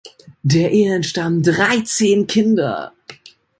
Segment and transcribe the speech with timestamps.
[0.41, 2.91] Der Ehe entstammen dreizehn Kinder.